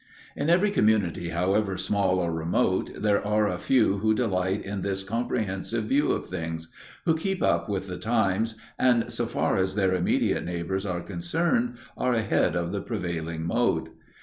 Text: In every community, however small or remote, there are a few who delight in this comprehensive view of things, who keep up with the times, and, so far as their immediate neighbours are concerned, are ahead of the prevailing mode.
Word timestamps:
In 0.35 0.49
every 0.49 0.71
community, 0.71 1.29
however 1.29 1.77
small 1.77 2.17
or 2.17 2.33
remote, 2.33 2.89
there 2.95 3.23
are 3.23 3.47
a 3.47 3.59
few 3.59 3.99
who 3.99 4.15
delight 4.15 4.65
in 4.65 4.81
this 4.81 5.03
comprehensive 5.03 5.83
view 5.83 6.11
of 6.13 6.25
things, 6.25 6.69
who 7.05 7.15
keep 7.15 7.43
up 7.43 7.69
with 7.69 7.85
the 7.85 7.99
times, 7.99 8.57
and, 8.79 9.13
so 9.13 9.27
far 9.27 9.57
as 9.57 9.75
their 9.75 9.93
immediate 9.93 10.43
neighbours 10.43 10.87
are 10.87 11.01
concerned, 11.01 11.77
are 11.95 12.13
ahead 12.13 12.55
of 12.55 12.71
the 12.71 12.81
prevailing 12.81 13.43
mode. 13.45 13.89